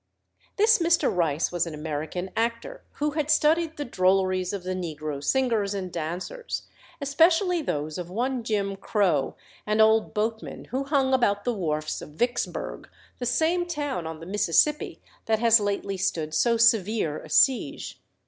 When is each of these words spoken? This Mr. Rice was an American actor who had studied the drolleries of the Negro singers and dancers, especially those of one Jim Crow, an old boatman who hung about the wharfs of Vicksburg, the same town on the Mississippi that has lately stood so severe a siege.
This 0.55 0.79
Mr. 0.79 1.15
Rice 1.15 1.51
was 1.51 1.67
an 1.67 1.75
American 1.75 2.31
actor 2.35 2.81
who 2.93 3.11
had 3.11 3.29
studied 3.29 3.77
the 3.77 3.85
drolleries 3.85 4.51
of 4.51 4.63
the 4.63 4.73
Negro 4.73 5.23
singers 5.23 5.75
and 5.75 5.91
dancers, 5.91 6.63
especially 6.99 7.61
those 7.61 7.99
of 7.99 8.09
one 8.09 8.41
Jim 8.43 8.75
Crow, 8.77 9.35
an 9.67 9.79
old 9.79 10.15
boatman 10.15 10.65
who 10.71 10.85
hung 10.85 11.13
about 11.13 11.43
the 11.43 11.53
wharfs 11.53 12.01
of 12.01 12.13
Vicksburg, 12.15 12.89
the 13.19 13.27
same 13.27 13.67
town 13.67 14.07
on 14.07 14.19
the 14.19 14.25
Mississippi 14.25 14.99
that 15.27 15.37
has 15.37 15.59
lately 15.59 15.97
stood 15.97 16.33
so 16.33 16.57
severe 16.57 17.19
a 17.21 17.29
siege. 17.29 18.01